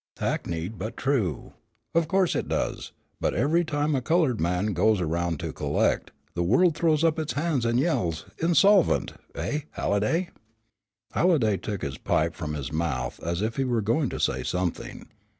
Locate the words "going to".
13.83-14.17